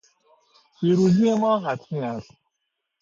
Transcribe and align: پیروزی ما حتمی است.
پیروزی 0.79 1.35
ما 1.35 1.59
حتمی 1.59 1.99
است. 2.01 2.31